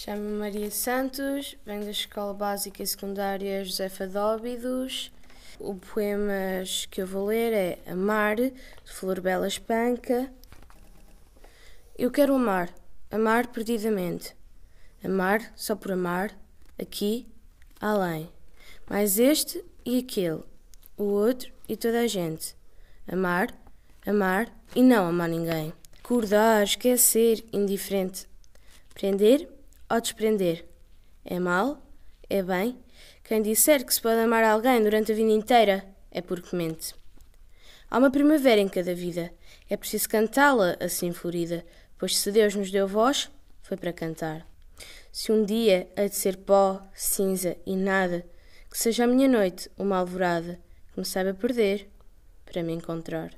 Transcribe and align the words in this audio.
Chamo-me 0.00 0.38
Maria 0.38 0.70
Santos, 0.70 1.56
venho 1.66 1.84
da 1.84 1.90
Escola 1.90 2.32
Básica 2.32 2.84
e 2.84 2.86
Secundária 2.86 3.64
Josefa 3.64 4.06
Dóbidos. 4.06 5.10
O 5.58 5.74
poema 5.74 6.62
que 6.88 7.02
eu 7.02 7.06
vou 7.06 7.26
ler 7.26 7.52
é 7.52 7.78
Amar, 7.84 8.36
de 8.36 8.52
Flor 8.84 9.20
Bela 9.20 9.48
Espanca. 9.48 10.32
Eu 11.98 12.12
quero 12.12 12.36
amar, 12.36 12.72
amar 13.10 13.48
perdidamente. 13.48 14.36
Amar 15.02 15.52
só 15.56 15.74
por 15.74 15.90
amar, 15.90 16.30
aqui, 16.80 17.26
além. 17.80 18.30
Mais 18.88 19.18
este 19.18 19.64
e 19.84 19.98
aquele, 19.98 20.44
o 20.96 21.02
outro 21.02 21.52
e 21.68 21.76
toda 21.76 22.02
a 22.02 22.06
gente. 22.06 22.54
Amar, 23.04 23.48
amar 24.06 24.48
e 24.76 24.80
não 24.80 25.08
amar 25.08 25.28
ninguém. 25.28 25.72
Acordar, 25.98 26.62
esquecer, 26.62 27.44
indiferente. 27.52 28.28
Prender 28.94 29.57
ou 29.90 30.00
desprender. 30.00 30.64
É 31.24 31.38
mal? 31.38 31.82
É 32.28 32.42
bem? 32.42 32.78
Quem 33.24 33.42
disser 33.42 33.84
que 33.84 33.92
se 33.92 34.00
pode 34.00 34.20
amar 34.20 34.44
alguém 34.44 34.82
durante 34.82 35.12
a 35.12 35.14
vida 35.14 35.30
inteira 35.30 35.84
é 36.10 36.20
porque 36.20 36.54
mente. 36.54 36.94
Há 37.90 37.98
uma 37.98 38.10
primavera 38.10 38.60
em 38.60 38.68
cada 38.68 38.94
vida. 38.94 39.32
É 39.68 39.76
preciso 39.76 40.08
cantá-la 40.08 40.76
assim 40.80 41.12
florida, 41.12 41.64
pois 41.98 42.18
se 42.18 42.30
Deus 42.30 42.54
nos 42.54 42.70
deu 42.70 42.86
voz, 42.86 43.30
foi 43.62 43.76
para 43.76 43.92
cantar. 43.92 44.46
Se 45.10 45.32
um 45.32 45.44
dia 45.44 45.88
há 45.96 46.06
de 46.06 46.14
ser 46.14 46.36
pó, 46.36 46.82
cinza 46.94 47.56
e 47.66 47.74
nada, 47.74 48.24
que 48.70 48.78
seja 48.78 49.04
a 49.04 49.06
minha 49.06 49.28
noite 49.28 49.70
uma 49.76 49.96
alvorada, 49.96 50.60
que 50.92 51.00
me 51.00 51.06
saiba 51.06 51.32
perder 51.32 51.90
para 52.44 52.62
me 52.62 52.72
encontrar. 52.72 53.30